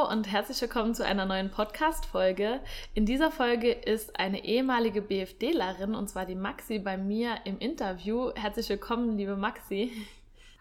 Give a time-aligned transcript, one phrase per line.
[0.00, 2.60] Hallo und herzlich willkommen zu einer neuen Podcast-Folge.
[2.94, 8.30] In dieser Folge ist eine ehemalige BFDlerin, und zwar die Maxi, bei mir im Interview.
[8.34, 9.92] Herzlich willkommen, liebe Maxi.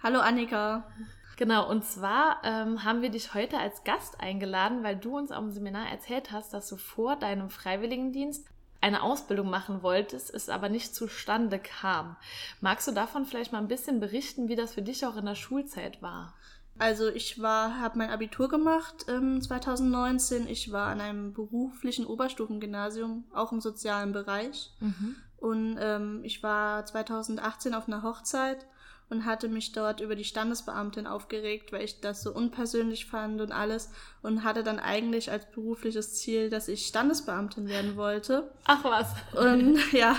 [0.03, 0.91] Hallo Annika.
[1.37, 5.51] Genau, und zwar ähm, haben wir dich heute als Gast eingeladen, weil du uns am
[5.51, 8.45] Seminar erzählt hast, dass du vor deinem Freiwilligendienst
[8.81, 12.17] eine Ausbildung machen wolltest, es aber nicht zustande kam.
[12.59, 15.35] Magst du davon vielleicht mal ein bisschen berichten, wie das für dich auch in der
[15.35, 16.33] Schulzeit war?
[16.79, 20.47] Also ich war, habe mein Abitur gemacht ähm, 2019.
[20.47, 24.71] Ich war an einem beruflichen Oberstufengymnasium, auch im sozialen Bereich.
[24.79, 25.15] Mhm.
[25.37, 28.65] Und ähm, ich war 2018 auf einer Hochzeit
[29.09, 33.51] und hatte mich dort über die Standesbeamtin aufgeregt, weil ich das so unpersönlich fand und
[33.51, 33.89] alles
[34.21, 38.51] und hatte dann eigentlich als berufliches Ziel, dass ich Standesbeamtin werden wollte.
[38.65, 39.13] Ach was.
[39.33, 40.15] Und ja,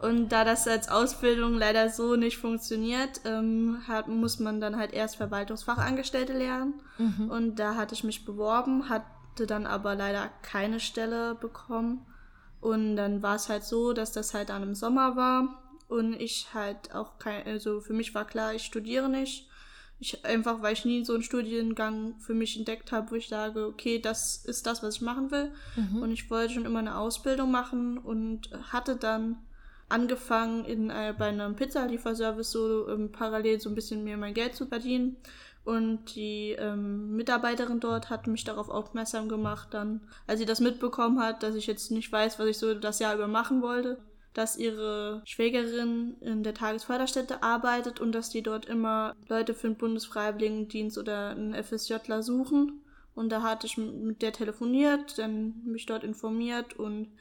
[0.00, 4.92] und da das als Ausbildung leider so nicht funktioniert, ähm, hat, muss man dann halt
[4.92, 6.74] erst Verwaltungsfachangestellte lernen.
[6.98, 7.30] Mhm.
[7.30, 12.04] Und da hatte ich mich beworben, hatte dann aber leider keine Stelle bekommen.
[12.60, 16.48] Und dann war es halt so, dass das halt dann im Sommer war und ich
[16.54, 19.48] halt auch kein, also für mich war klar, ich studiere nicht.
[20.00, 23.66] Ich einfach, weil ich nie so einen Studiengang für mich entdeckt habe, wo ich sage,
[23.66, 25.52] okay, das ist das, was ich machen will.
[25.76, 26.02] Mhm.
[26.02, 29.38] Und ich wollte schon immer eine Ausbildung machen und hatte dann
[29.88, 34.56] angefangen, in, äh, bei einem Pizzalieferservice so ähm, parallel so ein bisschen mir mein Geld
[34.56, 35.16] zu verdienen.
[35.64, 41.20] Und die ähm, Mitarbeiterin dort hat mich darauf aufmerksam gemacht, dann, als sie das mitbekommen
[41.20, 43.98] hat, dass ich jetzt nicht weiß, was ich so das Jahr über machen wollte,
[44.34, 49.76] dass ihre Schwägerin in der Tagesförderstätte arbeitet und dass die dort immer Leute für den
[49.76, 52.80] Bundesfreiwilligendienst oder einen FSJler suchen.
[53.14, 57.12] Und da hatte ich mit der telefoniert, dann mich dort informiert und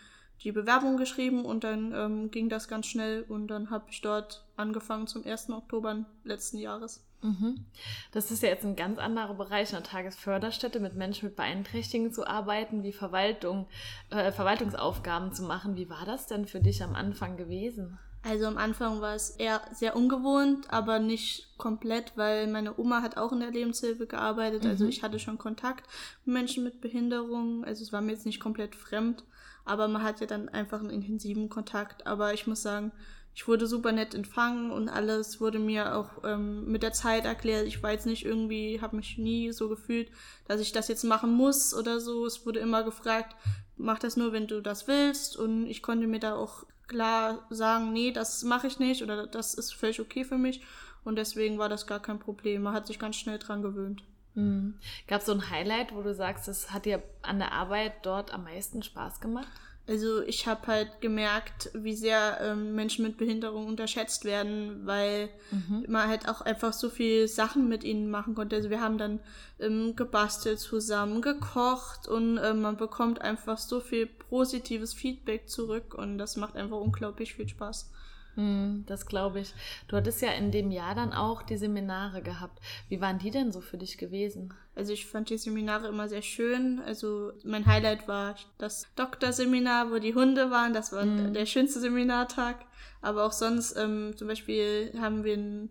[0.43, 4.43] die Bewerbung geschrieben und dann ähm, ging das ganz schnell und dann habe ich dort
[4.57, 5.51] angefangen zum 1.
[5.51, 7.05] Oktober letzten Jahres.
[7.23, 7.65] Mhm.
[8.11, 12.13] Das ist ja jetzt ein ganz anderer Bereich in der Tagesförderstätte, mit Menschen mit Beeinträchtigungen
[12.13, 13.67] zu arbeiten, wie Verwaltung,
[14.09, 15.75] äh, Verwaltungsaufgaben zu machen.
[15.75, 17.97] Wie war das denn für dich am Anfang gewesen?
[18.25, 23.17] Also am Anfang war es eher sehr ungewohnt, aber nicht komplett, weil meine Oma hat
[23.17, 24.65] auch in der Lebenshilfe gearbeitet.
[24.65, 24.71] Also mhm.
[24.71, 25.85] Also ich hatte schon Kontakt
[26.23, 27.65] mit Menschen mit Behinderung.
[27.65, 29.25] Also es war mir jetzt nicht komplett fremd.
[29.65, 32.07] Aber man hat ja dann einfach einen intensiven Kontakt.
[32.07, 32.93] Aber ich muss sagen,
[33.35, 37.65] ich wurde super nett empfangen und alles wurde mir auch ähm, mit der Zeit erklärt.
[37.65, 40.11] Ich war jetzt nicht irgendwie, habe mich nie so gefühlt,
[40.47, 42.25] dass ich das jetzt machen muss oder so.
[42.25, 43.35] Es wurde immer gefragt,
[43.75, 45.35] mach das nur, wenn du das willst.
[45.35, 49.55] Und ich konnte mir da auch klar sagen, nee, das mache ich nicht oder das
[49.55, 50.61] ist völlig okay für mich.
[51.03, 52.61] Und deswegen war das gar kein Problem.
[52.61, 54.03] Man hat sich ganz schnell dran gewöhnt.
[54.35, 54.75] Mhm.
[55.07, 58.31] Gab es so ein Highlight, wo du sagst, es hat dir an der Arbeit dort
[58.31, 59.51] am meisten Spaß gemacht?
[59.85, 65.85] Also ich habe halt gemerkt, wie sehr ähm, Menschen mit Behinderung unterschätzt werden, weil mhm.
[65.89, 68.55] man halt auch einfach so viel Sachen mit ihnen machen konnte.
[68.55, 69.19] Also wir haben dann
[69.59, 76.17] ähm, gebastelt zusammen, gekocht und ähm, man bekommt einfach so viel positives Feedback zurück und
[76.17, 77.91] das macht einfach unglaublich viel Spaß.
[78.35, 79.53] Hm, das glaube ich.
[79.87, 82.59] Du hattest ja in dem Jahr dann auch die Seminare gehabt.
[82.89, 84.53] Wie waren die denn so für dich gewesen?
[84.75, 86.81] Also ich fand die Seminare immer sehr schön.
[86.85, 90.73] Also mein Highlight war das Doktorseminar, wo die Hunde waren.
[90.73, 91.33] Das war mhm.
[91.33, 92.65] der schönste Seminartag.
[93.01, 95.69] Aber auch sonst, ähm, zum Beispiel haben wir ein,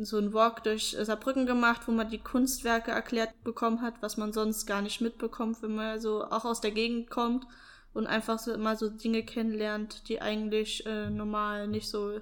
[0.00, 4.32] so einen Walk durch Saarbrücken gemacht, wo man die Kunstwerke erklärt bekommen hat, was man
[4.32, 7.46] sonst gar nicht mitbekommt, wenn man so auch aus der Gegend kommt
[7.92, 12.20] und einfach so immer so Dinge kennenlernt, die eigentlich äh, normal nicht so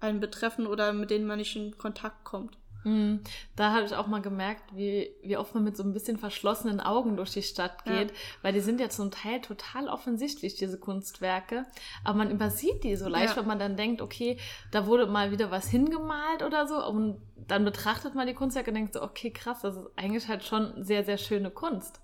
[0.00, 2.56] einen betreffen oder mit denen man nicht in Kontakt kommt.
[2.84, 3.20] Mhm.
[3.56, 6.80] Da habe ich auch mal gemerkt, wie, wie oft man mit so ein bisschen verschlossenen
[6.80, 8.16] Augen durch die Stadt geht, ja.
[8.42, 11.64] weil die sind ja zum Teil total offensichtlich, diese Kunstwerke,
[12.04, 13.36] aber man übersieht die so leicht, ja.
[13.36, 14.38] weil man dann denkt, okay,
[14.70, 18.76] da wurde mal wieder was hingemalt oder so und dann betrachtet man die Kunstwerke und
[18.76, 22.00] denkt so, okay, krass, das ist eigentlich halt schon sehr, sehr schöne Kunst,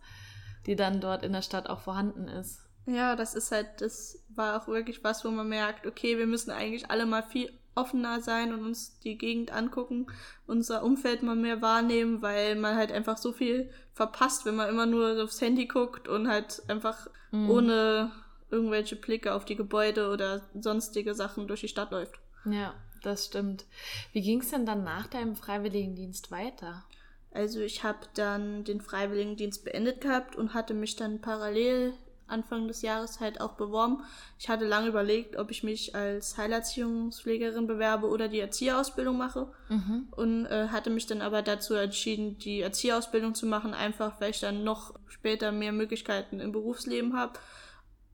[0.67, 2.70] die dann dort in der Stadt auch vorhanden ist.
[2.87, 6.51] Ja, das ist halt, das war auch wirklich was, wo man merkt, okay, wir müssen
[6.51, 10.07] eigentlich alle mal viel offener sein und uns die Gegend angucken,
[10.47, 14.87] unser Umfeld mal mehr wahrnehmen, weil man halt einfach so viel verpasst, wenn man immer
[14.87, 17.51] nur aufs Handy guckt und halt einfach mhm.
[17.51, 18.13] ohne
[18.51, 22.19] irgendwelche Blicke auf die Gebäude oder sonstige Sachen durch die Stadt läuft.
[22.45, 23.65] Ja, das stimmt.
[24.13, 26.85] Wie ging es denn dann nach deinem Freiwilligendienst weiter?
[27.33, 31.95] Also ich habe dann den Freiwilligendienst beendet gehabt und hatte mich dann parallel
[32.31, 34.03] Anfang des Jahres halt auch beworben.
[34.39, 39.53] Ich hatte lange überlegt, ob ich mich als Heilerziehungspflegerin bewerbe oder die Erzieherausbildung mache.
[39.69, 40.09] Mhm.
[40.13, 44.41] Und äh, hatte mich dann aber dazu entschieden, die Erzieherausbildung zu machen, einfach weil ich
[44.41, 47.35] dann noch später mehr Möglichkeiten im Berufsleben habe.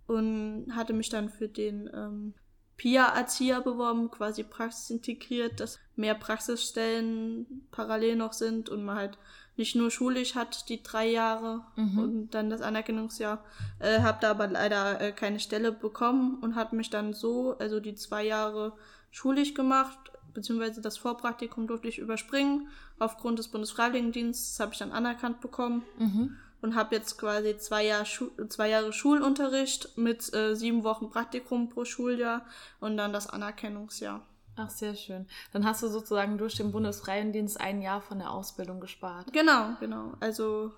[0.06, 2.34] Und hatte mich dann für den ähm,
[2.76, 9.18] PIA-Erzieher beworben, quasi praxisintegriert, dass mehr Praxisstellen parallel noch sind und man halt
[9.56, 11.98] nicht nur schulisch hat, die drei Jahre mhm.
[11.98, 13.42] und dann das Anerkennungsjahr.
[13.78, 17.80] Äh, habe da aber leider äh, keine Stelle bekommen und hat mich dann so, also
[17.80, 18.72] die zwei Jahre
[19.10, 19.98] schulisch gemacht,
[20.34, 22.68] beziehungsweise das Vorpraktikum durfte ich überspringen.
[22.98, 25.82] Aufgrund des Bundesfreiwilligendienstes habe ich dann anerkannt bekommen.
[25.98, 31.68] Mhm und habe jetzt quasi zwei, Jahr zwei Jahre Schulunterricht mit äh, sieben Wochen Praktikum
[31.68, 32.44] pro Schuljahr
[32.80, 34.26] und dann das Anerkennungsjahr.
[34.56, 35.26] Ach, sehr schön.
[35.52, 39.32] Dann hast du sozusagen durch den Bundesfreiendienst ein Jahr von der Ausbildung gespart.
[39.32, 40.14] Genau, genau.
[40.20, 40.72] Also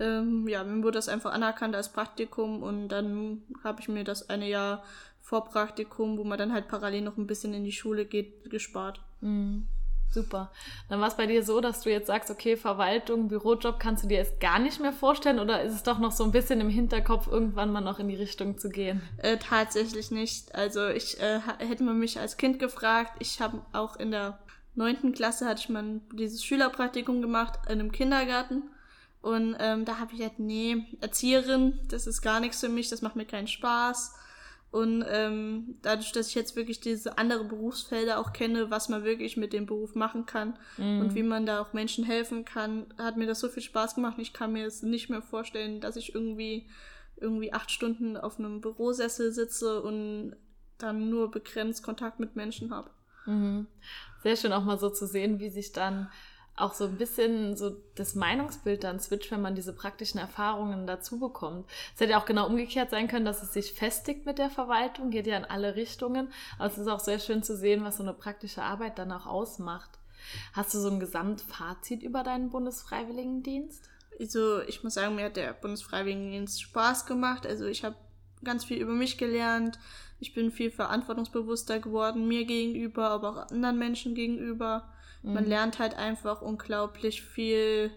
[0.00, 4.28] ähm, ja, mir wurde das einfach anerkannt als Praktikum und dann habe ich mir das
[4.30, 4.82] eine Jahr
[5.20, 9.00] Vorpraktikum, wo man dann halt parallel noch ein bisschen in die Schule geht, gespart.
[9.20, 9.66] Mhm.
[10.10, 10.50] Super.
[10.88, 14.08] Dann war es bei dir so, dass du jetzt sagst, okay, Verwaltung, Bürojob kannst du
[14.08, 16.70] dir jetzt gar nicht mehr vorstellen oder ist es doch noch so ein bisschen im
[16.70, 19.02] Hinterkopf, irgendwann mal noch in die Richtung zu gehen?
[19.18, 20.54] Äh, tatsächlich nicht.
[20.54, 24.38] Also ich äh, hätte man mich als Kind gefragt, ich habe auch in der
[24.74, 28.62] neunten Klasse hatte ich mal dieses Schülerpraktikum gemacht in einem Kindergarten.
[29.22, 33.02] Und ähm, da habe ich halt, nee, Erzieherin, das ist gar nichts für mich, das
[33.02, 34.14] macht mir keinen Spaß.
[34.70, 39.36] Und ähm, dadurch, dass ich jetzt wirklich diese andere Berufsfelder auch kenne, was man wirklich
[39.36, 41.00] mit dem Beruf machen kann mm.
[41.00, 44.16] und wie man da auch Menschen helfen kann, hat mir das so viel Spaß gemacht.
[44.18, 46.66] Ich kann mir es nicht mehr vorstellen, dass ich irgendwie
[47.18, 50.36] irgendwie acht Stunden auf einem Bürosessel sitze und
[50.78, 52.90] dann nur begrenzt Kontakt mit Menschen habe.
[53.24, 53.66] Mhm.
[54.22, 56.10] Sehr schön auch mal so zu sehen, wie sich dann
[56.56, 61.20] auch so ein bisschen so das Meinungsbild dann switcht, wenn man diese praktischen Erfahrungen dazu
[61.20, 61.68] bekommt.
[61.94, 65.10] Es hätte ja auch genau umgekehrt sein können, dass es sich festigt mit der Verwaltung,
[65.10, 66.32] geht ja in alle Richtungen.
[66.58, 69.26] Aber es ist auch sehr schön zu sehen, was so eine praktische Arbeit dann auch
[69.26, 69.90] ausmacht.
[70.54, 73.90] Hast du so ein Gesamtfazit über deinen Bundesfreiwilligendienst?
[74.18, 77.46] Also ich muss sagen, mir hat der Bundesfreiwilligendienst Spaß gemacht.
[77.46, 77.96] Also ich habe
[78.42, 79.78] ganz viel über mich gelernt.
[80.18, 84.88] Ich bin viel verantwortungsbewusster geworden, mir gegenüber, aber auch anderen Menschen gegenüber.
[85.26, 85.34] Mhm.
[85.34, 87.90] Man lernt halt einfach unglaublich viel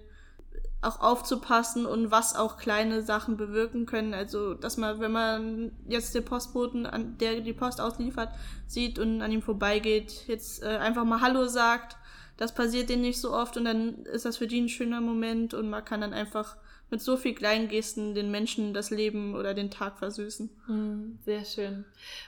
[0.82, 4.14] auch aufzupassen und was auch kleine Sachen bewirken können.
[4.14, 8.30] Also, dass man, wenn man jetzt den Postboten, an der die Post ausliefert,
[8.66, 11.98] sieht und an ihm vorbeigeht, jetzt äh, einfach mal Hallo sagt,
[12.38, 15.54] das passiert denen nicht so oft und dann ist das für die ein schöner Moment
[15.54, 16.56] und man kann dann einfach
[16.90, 20.50] mit so viel kleinen Gesten den Menschen das Leben oder den Tag versüßen.
[20.66, 21.86] Hm, sehr schön.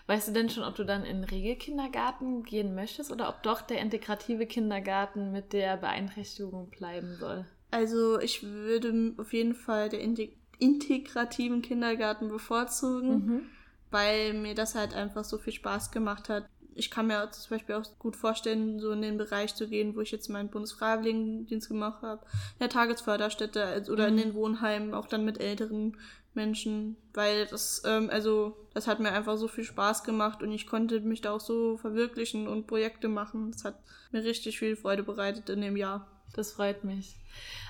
[0.07, 3.61] Weißt du denn schon, ob du dann in den Regelkindergarten gehen möchtest oder ob doch
[3.61, 7.45] der integrative Kindergarten mit der Beeinträchtigung bleiben soll?
[7.71, 10.01] Also ich würde auf jeden Fall der
[10.59, 13.41] integrativen Kindergarten bevorzugen, mhm.
[13.89, 17.75] weil mir das halt einfach so viel Spaß gemacht hat ich kann mir zum Beispiel
[17.75, 22.01] auch gut vorstellen, so in den Bereich zu gehen, wo ich jetzt meinen Bundesfreiwilligendienst gemacht
[22.01, 24.19] habe, in der Tagesförderstätte oder in mhm.
[24.19, 25.97] den Wohnheimen, auch dann mit älteren
[26.33, 30.65] Menschen, weil das, ähm, also, das hat mir einfach so viel Spaß gemacht und ich
[30.65, 33.51] konnte mich da auch so verwirklichen und Projekte machen.
[33.51, 33.79] Das hat
[34.11, 36.07] mir richtig viel Freude bereitet in dem Jahr.
[36.33, 37.17] Das freut mich.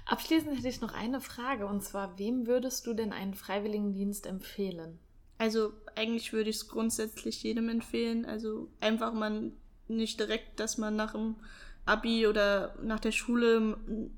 [0.06, 5.00] Abschließend hätte ich noch eine Frage und zwar, wem würdest du denn einen Freiwilligendienst empfehlen?
[5.42, 8.26] Also eigentlich würde ich es grundsätzlich jedem empfehlen.
[8.26, 9.52] Also einfach mal
[9.88, 11.36] nicht direkt, dass man nach dem
[11.84, 13.76] Abi oder nach der Schule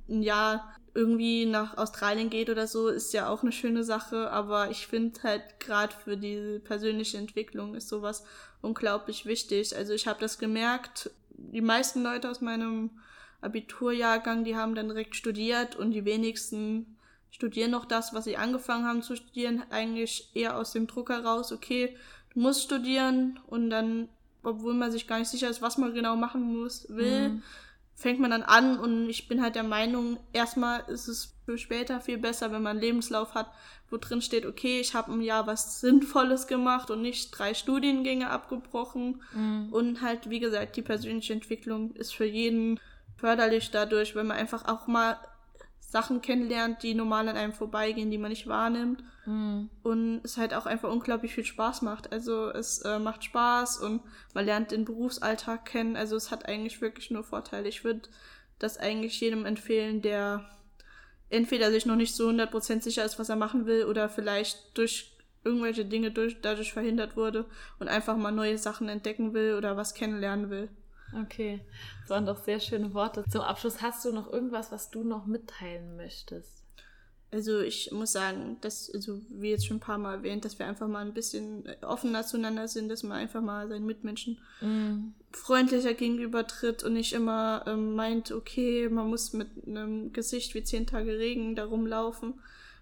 [0.10, 4.32] ein Jahr irgendwie nach Australien geht oder so, ist ja auch eine schöne Sache.
[4.32, 8.26] Aber ich finde halt gerade für die persönliche Entwicklung ist sowas
[8.62, 9.78] unglaublich wichtig.
[9.78, 12.90] Also ich habe das gemerkt, die meisten Leute aus meinem
[13.40, 16.93] Abiturjahrgang, die haben dann direkt studiert und die wenigsten
[17.34, 21.52] studieren noch das, was sie angefangen haben zu studieren, eigentlich eher aus dem Druck heraus,
[21.52, 21.98] okay,
[22.34, 24.08] du musst studieren und dann,
[24.44, 27.44] obwohl man sich gar nicht sicher ist, was man genau machen muss, will, mhm.
[27.96, 32.02] fängt man dann an und ich bin halt der Meinung, erstmal ist es für später
[32.02, 33.48] viel besser, wenn man einen Lebenslauf hat,
[33.90, 38.30] wo drin steht, okay, ich habe ein Jahr was Sinnvolles gemacht und nicht drei Studiengänge
[38.30, 39.22] abgebrochen.
[39.34, 39.70] Mhm.
[39.72, 42.80] Und halt, wie gesagt, die persönliche Entwicklung ist für jeden
[43.18, 45.18] förderlich dadurch, wenn man einfach auch mal
[45.94, 49.04] Sachen kennenlernt, die normal an einem vorbeigehen, die man nicht wahrnimmt.
[49.28, 49.70] Mhm.
[49.84, 52.12] Und es halt auch einfach unglaublich viel Spaß macht.
[52.12, 54.02] Also es äh, macht Spaß und
[54.34, 55.96] man lernt den Berufsalltag kennen.
[55.96, 57.70] Also es hat eigentlich wirklich nur Vorteile.
[57.70, 58.10] Ich würde
[58.58, 60.50] das eigentlich jedem empfehlen, der
[61.30, 65.16] entweder sich noch nicht so 100% sicher ist, was er machen will, oder vielleicht durch
[65.44, 67.46] irgendwelche Dinge durch, dadurch verhindert wurde
[67.78, 70.70] und einfach mal neue Sachen entdecken will oder was kennenlernen will.
[71.22, 71.62] Okay,
[72.02, 73.24] das waren doch sehr schöne Worte.
[73.30, 76.64] Zum Abschluss hast du noch irgendwas, was du noch mitteilen möchtest?
[77.34, 80.68] Also ich muss sagen, dass, also wie jetzt schon ein paar Mal erwähnt, dass wir
[80.68, 85.16] einfach mal ein bisschen offener zueinander sind, dass man einfach mal seinen Mitmenschen mm.
[85.32, 90.86] freundlicher gegenübertritt und nicht immer ähm, meint, okay, man muss mit einem Gesicht wie zehn
[90.86, 92.36] Tage Regen da rumlaufen.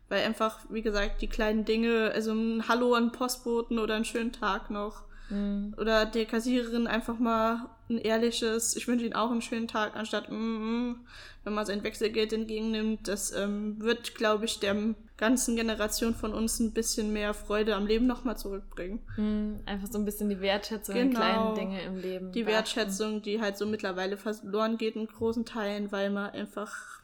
[0.10, 4.34] Weil einfach, wie gesagt, die kleinen Dinge, also ein Hallo an Postboten oder einen schönen
[4.34, 5.74] Tag noch, Mhm.
[5.78, 10.30] Oder der Kassiererin einfach mal ein ehrliches, ich wünsche Ihnen auch einen schönen Tag, anstatt,
[10.30, 10.96] mm, mm,
[11.44, 13.08] wenn man sein Wechselgeld entgegennimmt.
[13.08, 14.76] Das ähm, wird, glaube ich, der
[15.18, 19.00] ganzen Generation von uns ein bisschen mehr Freude am Leben nochmal zurückbringen.
[19.18, 21.10] Mhm, einfach so ein bisschen die Wertschätzung genau.
[21.10, 22.32] in kleinen Dinge im Leben.
[22.32, 27.02] Die Wertschätzung, die halt so mittlerweile verloren geht in großen Teilen, weil man einfach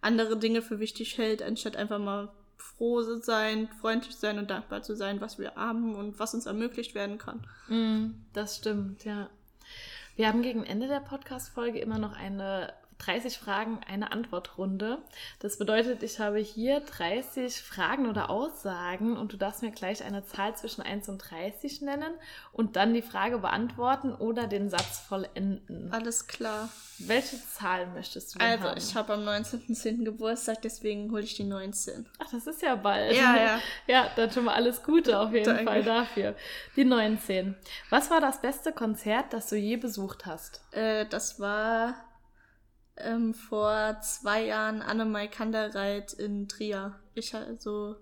[0.00, 2.28] andere Dinge für wichtig hält, anstatt einfach mal
[2.76, 6.94] froh sein, freundlich sein und dankbar zu sein, was wir haben und was uns ermöglicht
[6.94, 7.46] werden kann.
[7.68, 9.28] Mm, das stimmt, ja.
[10.16, 14.98] Wir haben gegen Ende der Podcast-Folge immer noch eine 30 Fragen, eine Antwortrunde.
[15.40, 20.24] Das bedeutet, ich habe hier 30 Fragen oder Aussagen und du darfst mir gleich eine
[20.24, 22.12] Zahl zwischen 1 und 30 nennen
[22.52, 25.92] und dann die Frage beantworten oder den Satz vollenden.
[25.92, 26.68] Alles klar.
[26.98, 28.78] Welche Zahl möchtest du denn Also, haben?
[28.78, 30.02] ich habe am 19.10.
[30.04, 32.06] Geburtstag, deswegen hole ich die 19.
[32.18, 33.14] Ach, das ist ja bald.
[33.14, 33.60] Ja, ja.
[33.86, 35.64] Ja, dann schon mal alles Gute auf jeden Danke.
[35.64, 36.34] Fall dafür.
[36.74, 37.54] Die 19.
[37.90, 40.62] Was war das beste Konzert, das du je besucht hast?
[40.72, 41.94] Äh, das war
[42.98, 46.94] ähm, vor zwei Jahren Annemai Kandereit in Trier.
[47.14, 47.96] Ich also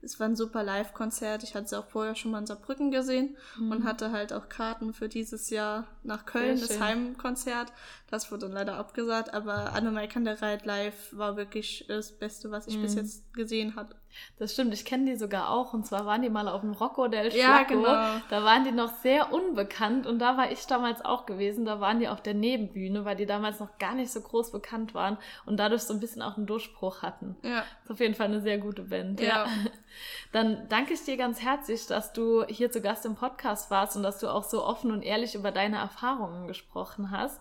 [0.00, 1.42] es war ein super Live-Konzert.
[1.42, 3.72] Ich hatte sie auch vorher schon mal in Saarbrücken gesehen mhm.
[3.72, 7.72] und hatte halt auch Karten für dieses Jahr nach Köln, das Heimkonzert.
[8.08, 12.76] Das wurde dann leider abgesagt, aber Annemai Kandereit live war wirklich das Beste, was ich
[12.76, 12.82] mhm.
[12.82, 13.96] bis jetzt gesehen habe.
[14.38, 15.72] Das stimmt, ich kenne die sogar auch.
[15.74, 17.38] Und zwar waren die mal auf dem Rocco del Flaco.
[17.38, 18.22] Ja, genau.
[18.30, 21.64] Da waren die noch sehr unbekannt und da war ich damals auch gewesen.
[21.64, 24.94] Da waren die auf der Nebenbühne, weil die damals noch gar nicht so groß bekannt
[24.94, 27.36] waren und dadurch so ein bisschen auch einen Durchbruch hatten.
[27.42, 27.64] Ja.
[27.84, 29.20] Ist auf jeden Fall eine sehr gute Band.
[29.20, 29.26] Ja.
[29.26, 29.46] ja.
[30.32, 34.02] Dann danke ich dir ganz herzlich, dass du hier zu Gast im Podcast warst und
[34.02, 37.40] dass du auch so offen und ehrlich über deine Erfahrungen gesprochen hast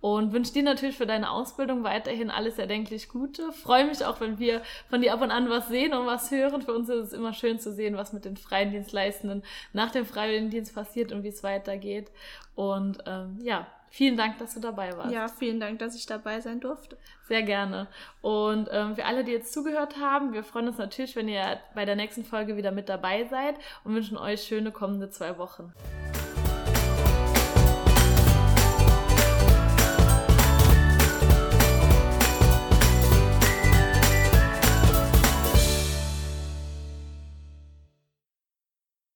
[0.00, 3.52] und wünsche dir natürlich für deine Ausbildung weiterhin alles erdenklich Gute.
[3.52, 6.62] Freue mich auch, wenn wir von dir ab und an was sehen und was hören.
[6.62, 9.42] Für uns ist es immer schön zu sehen, was mit den freien Dienstleistenden
[9.72, 12.10] nach dem Freiwilligendienst passiert und wie es weitergeht.
[12.54, 15.12] Und ähm, ja, vielen Dank, dass du dabei warst.
[15.12, 16.96] Ja, vielen Dank, dass ich dabei sein durfte.
[17.28, 17.86] Sehr gerne.
[18.22, 21.84] Und ähm, für alle, die jetzt zugehört haben, wir freuen uns natürlich, wenn ihr bei
[21.84, 25.74] der nächsten Folge wieder mit dabei seid und wünschen euch schöne kommende zwei Wochen.